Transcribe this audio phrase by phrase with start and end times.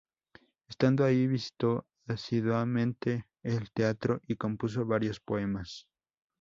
[0.67, 5.85] Estando ahí visitó asiduamente el teatro y compuso varios poemas.